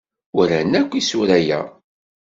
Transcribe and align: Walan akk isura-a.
Walan 0.35 0.71
akk 0.79 0.91
isura-a. 1.01 1.61